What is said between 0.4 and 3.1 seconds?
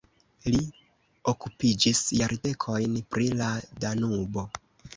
Li okupiĝis jardekojn